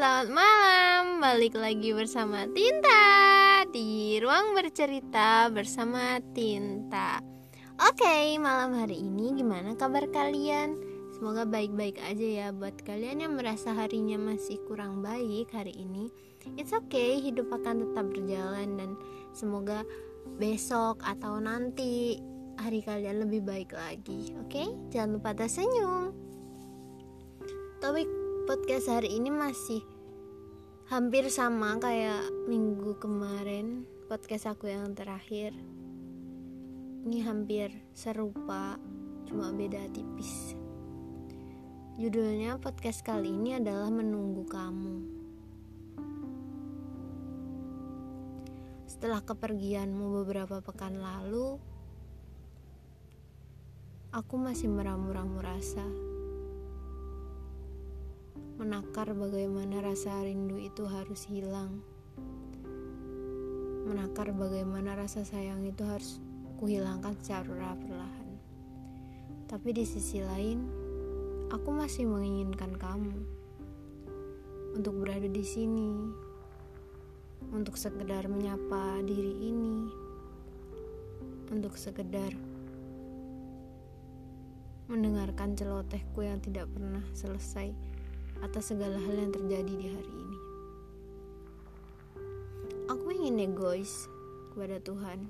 [0.00, 1.02] selamat malam.
[1.20, 3.04] Balik lagi bersama Tinta
[3.68, 7.20] Di ruang bercerita bersama Tinta.
[7.76, 10.80] Oke, malam hari ini gimana kabar kalian?
[11.12, 16.08] Semoga baik-baik aja ya Buat kalian yang merasa harinya masih kurang baik hari ini.
[16.56, 18.96] It's okay, hidup akan tetap berjalan Dan
[19.36, 19.84] semoga
[20.40, 22.16] besok atau nanti
[22.56, 26.16] hari kalian lebih baik lagi Oke, jangan lupa tersenyum.
[27.84, 28.19] Topik
[28.50, 29.78] podcast hari ini masih
[30.90, 35.54] hampir sama kayak minggu kemarin podcast aku yang terakhir.
[37.06, 38.74] Ini hampir serupa
[39.30, 40.58] cuma beda tipis.
[41.94, 44.96] Judulnya podcast kali ini adalah menunggu kamu.
[48.90, 51.54] Setelah kepergianmu beberapa pekan lalu
[54.10, 56.09] aku masih meramu-ramu rasa
[58.60, 61.80] menakar bagaimana rasa rindu itu harus hilang.
[63.88, 66.20] Menakar bagaimana rasa sayang itu harus
[66.60, 68.28] kuhilangkan secara perlahan.
[69.48, 70.68] Tapi di sisi lain,
[71.48, 73.16] aku masih menginginkan kamu
[74.76, 75.96] untuk berada di sini,
[77.56, 79.88] untuk sekedar menyapa diri ini,
[81.48, 82.36] untuk sekedar
[84.84, 87.89] mendengarkan celotehku yang tidak pernah selesai
[88.40, 90.38] atas segala hal yang terjadi di hari ini.
[92.88, 94.08] Aku ingin egois
[94.50, 95.28] kepada Tuhan,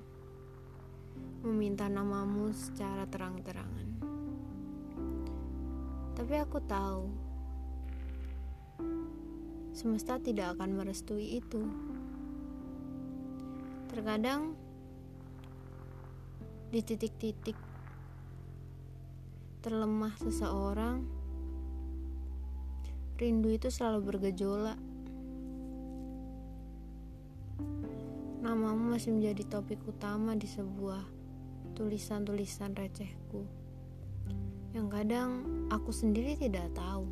[1.43, 3.87] meminta namamu secara terang-terangan.
[6.15, 7.03] Tapi aku tahu,
[9.75, 11.67] semesta tidak akan merestui itu.
[13.91, 14.55] Terkadang,
[16.71, 17.59] di titik-titik
[19.59, 21.20] terlemah seseorang,
[23.21, 24.81] rindu itu selalu bergejolak.
[28.41, 31.05] Namamu masih menjadi topik utama di sebuah
[31.77, 33.45] tulisan-tulisan recehku.
[34.73, 35.29] Yang kadang
[35.69, 37.05] aku sendiri tidak tahu.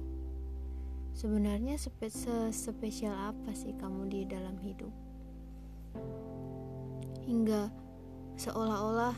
[1.13, 2.09] Sebenarnya spe
[2.49, 4.89] spesial apa sih kamu di dalam hidup?
[7.29, 7.69] Hingga
[8.33, 9.13] seolah-olah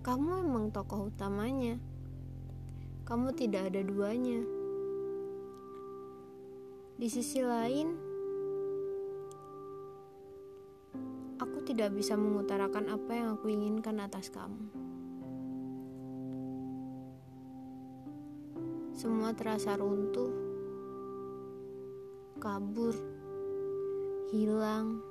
[0.00, 1.76] kamu memang tokoh utamanya.
[3.04, 4.63] Kamu tidak ada duanya.
[6.94, 7.90] Di sisi lain,
[11.42, 14.70] aku tidak bisa mengutarakan apa yang aku inginkan atas kamu.
[18.94, 20.30] Semua terasa runtuh,
[22.38, 22.94] kabur,
[24.30, 25.02] hilang.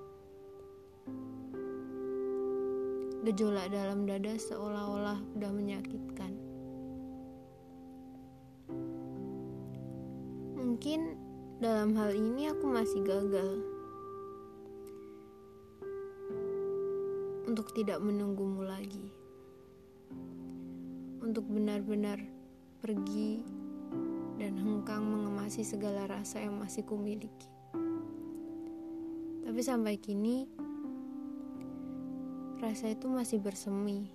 [3.27, 6.31] Gejolak dalam dada seolah-olah sudah menyakitkan.
[10.55, 11.22] Mungkin
[11.63, 13.63] dalam hal ini aku masih gagal
[17.47, 19.07] untuk tidak menunggumu lagi.
[21.23, 22.19] Untuk benar-benar
[22.83, 23.47] pergi
[24.35, 27.47] dan hengkang mengemasi segala rasa yang masih kumiliki.
[29.47, 30.43] Tapi sampai kini
[32.59, 34.11] rasa itu masih bersemi.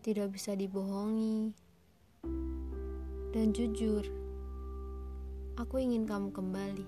[0.00, 1.52] Tidak bisa dibohongi.
[3.36, 4.21] Dan jujur,
[5.60, 6.86] Aku ingin kamu kembali.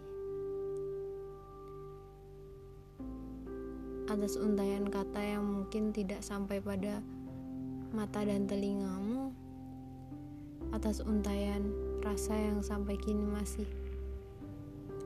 [4.09, 7.05] Atas untayan kata yang mungkin tidak sampai pada
[7.93, 9.37] mata dan telingamu,
[10.73, 13.69] atas untayan rasa yang sampai kini masih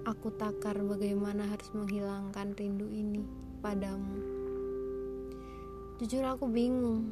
[0.06, 3.26] aku takar bagaimana harus menghilangkan rindu ini
[3.58, 4.22] padamu.
[5.98, 7.10] Jujur aku bingung.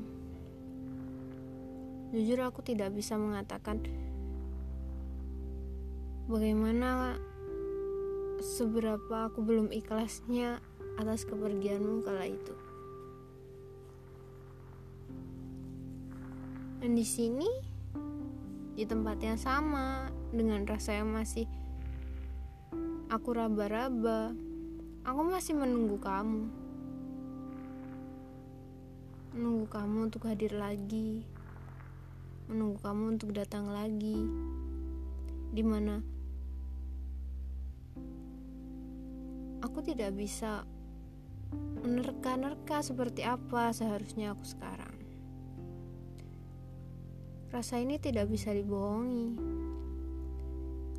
[2.14, 3.82] Jujur aku tidak bisa mengatakan
[6.26, 7.14] bagaimana
[8.42, 10.59] seberapa aku belum ikhlasnya
[10.98, 12.54] atas kepergianmu kala itu.
[16.83, 17.50] Dan di sini
[18.77, 21.48] di tempat yang sama dengan rasa yang masih
[23.06, 24.34] aku raba-raba,
[25.06, 26.50] aku masih menunggu kamu.
[29.36, 31.22] Menunggu kamu untuk hadir lagi.
[32.50, 34.16] Menunggu kamu untuk datang lagi.
[35.53, 36.16] Di mana
[39.60, 40.64] aku tidak bisa
[41.86, 44.97] menerka-nerka seperti apa seharusnya aku sekarang.
[47.54, 49.38] Rasa ini tidak bisa dibohongi.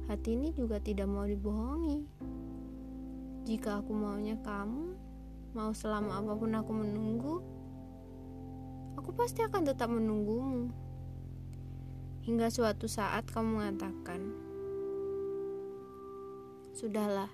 [0.08, 2.08] Hati ini juga tidak mau dibohongi.
[3.44, 4.96] Jika aku maunya kamu,
[5.52, 7.36] mau selama apa pun aku menunggu,
[8.96, 10.72] aku pasti akan tetap menunggumu.
[12.24, 14.20] Hingga suatu saat kamu mengatakan,
[16.76, 17.32] Sudahlah,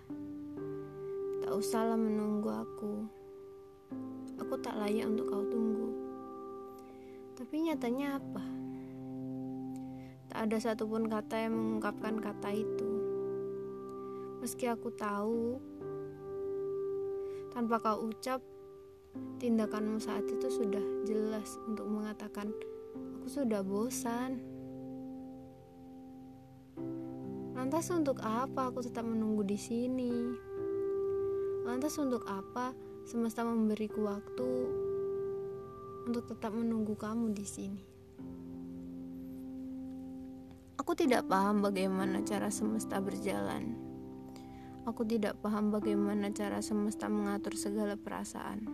[1.54, 3.06] tak usahlah menunggu aku.
[4.42, 5.94] Aku tak layak untuk kau tunggu.
[7.38, 8.42] Tapi nyatanya apa?
[10.34, 12.92] Tak ada satupun kata yang mengungkapkan kata itu.
[14.42, 15.62] Meski aku tahu,
[17.54, 18.42] tanpa kau ucap,
[19.38, 22.50] tindakanmu saat itu sudah jelas untuk mengatakan,
[23.22, 24.42] "Aku sudah bosan."
[27.54, 30.14] Lantas untuk apa aku tetap menunggu di sini?
[31.64, 32.76] Lantas untuk apa
[33.08, 34.52] semesta memberiku waktu
[36.04, 37.84] untuk tetap menunggu kamu di sini?
[40.76, 43.80] Aku tidak paham bagaimana cara semesta berjalan.
[44.84, 48.68] Aku tidak paham bagaimana cara semesta mengatur segala perasaan.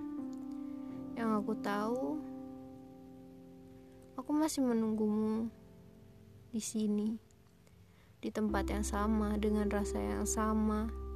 [1.14, 2.04] Yang aku tahu,
[4.18, 5.54] aku masih menunggumu
[6.50, 7.22] di sini,
[8.18, 11.09] di tempat yang sama dengan rasa yang sama.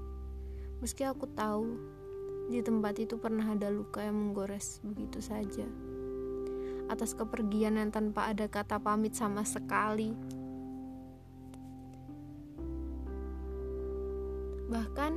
[0.84, 1.80] Meski aku tahu
[2.52, 5.64] di tempat itu pernah ada luka yang menggores begitu saja.
[6.92, 10.12] Atas kepergian yang tanpa ada kata pamit sama sekali.
[14.68, 15.12] Bahkan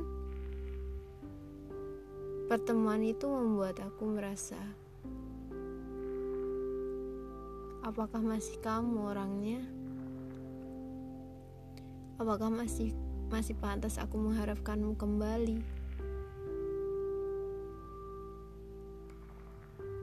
[2.47, 4.55] pertemuan itu membuat aku merasa
[7.83, 9.59] apakah masih kamu orangnya?
[12.15, 12.95] Apakah masih
[13.27, 15.57] masih pantas aku mengharapkanmu kembali?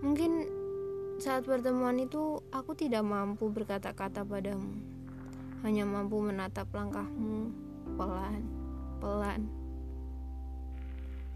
[0.05, 0.33] Mungkin
[1.17, 4.77] saat pertemuan itu aku tidak mampu berkata-kata padamu.
[5.65, 7.49] Hanya mampu menatap langkahmu
[7.97, 8.65] pelan
[9.05, 9.53] pelan.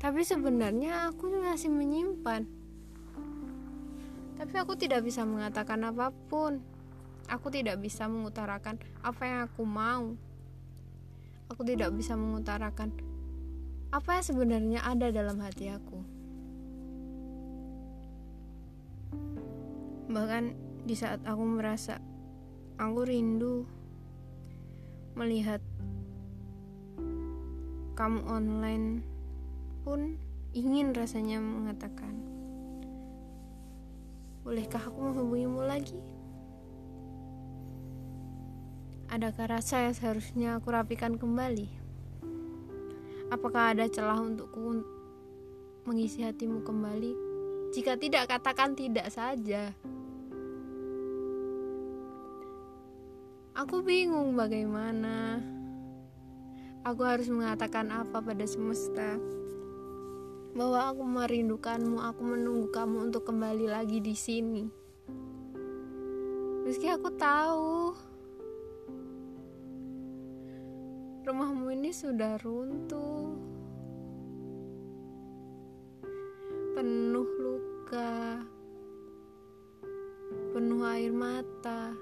[0.01, 2.49] Tapi sebenarnya aku masih menyimpan.
[4.41, 6.65] Tapi aku tidak bisa mengatakan apa pun.
[7.29, 10.17] Aku tidak bisa mengutarakan apa yang aku mau.
[11.49, 12.93] Aku tidak bisa mengutarakan
[13.89, 15.99] apa yang sebenarnya ada dalam hati aku.
[20.13, 20.45] Bahkan
[20.85, 22.01] di saat aku merasa
[22.77, 23.65] aku rindu
[25.17, 25.61] melihat
[27.97, 29.03] kamu online
[29.83, 30.21] pun
[30.53, 32.29] ingin rasanya mengatakan
[34.49, 36.01] Bolehkah aku menghubungimu lagi?
[39.19, 41.67] Adakah rasa yang seharusnya aku rapikan kembali?
[43.35, 44.79] Apakah ada celah untukku
[45.91, 47.19] mengisi hatimu kembali?
[47.75, 49.75] Jika tidak, katakan tidak saja.
[53.59, 55.43] Aku bingung bagaimana.
[56.87, 59.19] Aku harus mengatakan apa pada semesta?
[60.55, 64.63] Bahwa aku merindukanmu, aku menunggu kamu untuk kembali lagi di sini.
[66.63, 67.99] Meski aku tahu
[71.29, 73.37] rumahmu ini sudah runtuh,
[76.73, 78.41] penuh luka,
[80.57, 81.93] penuh air mata,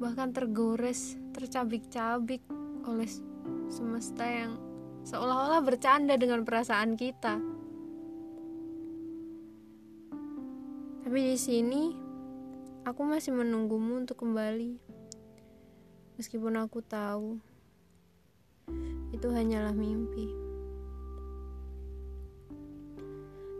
[0.00, 2.40] bahkan tergores tercabik-cabik
[2.88, 3.12] oleh
[3.68, 4.56] semesta yang
[5.04, 7.36] seolah-olah bercanda dengan perasaan kita.
[11.04, 11.92] Tapi di sini
[12.88, 14.99] aku masih menunggumu untuk kembali.
[16.20, 17.40] Meskipun aku tahu
[19.08, 20.28] itu hanyalah mimpi.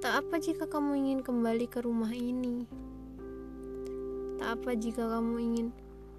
[0.04, 2.68] Tak apa jika kamu ingin kembali ke rumah ini.
[4.36, 5.66] Tak apa jika kamu ingin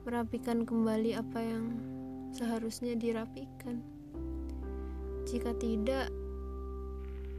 [0.01, 1.77] merapikan kembali apa yang
[2.33, 3.85] seharusnya dirapikan.
[5.29, 6.09] Jika tidak,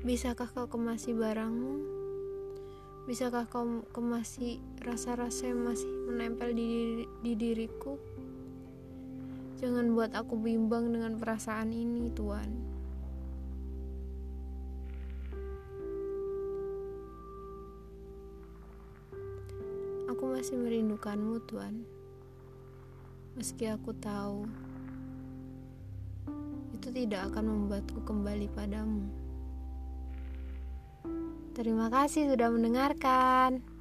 [0.07, 1.75] bisakah kau kemasi barangmu?
[3.11, 7.99] Bisakah kau kemasi rasa-rasa yang masih menempel di, di diriku?
[9.63, 12.51] Jangan buat aku bimbang dengan perasaan ini, Tuhan.
[20.11, 22.03] Aku masih merindukanmu, Tuhan
[23.33, 24.45] meski aku tahu
[26.77, 29.09] itu tidak akan membuatku kembali padamu.
[31.57, 33.72] Terima kasih sudah mendengarkan.